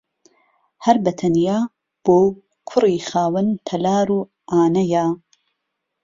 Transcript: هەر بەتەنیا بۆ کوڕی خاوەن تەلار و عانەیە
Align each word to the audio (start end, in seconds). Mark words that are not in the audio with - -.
هەر 0.85 0.97
بەتەنیا 1.05 1.59
بۆ 2.05 2.17
کوڕی 2.69 2.97
خاوەن 3.09 3.47
تەلار 3.67 4.07
و 4.17 4.19
عانەیە 4.53 5.05